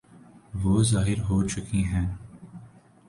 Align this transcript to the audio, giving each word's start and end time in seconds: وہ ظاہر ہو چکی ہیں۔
وہ 0.61 0.83
ظاہر 0.83 1.19
ہو 1.19 1.37
چکی 1.47 1.83
ہیں۔ 1.85 2.07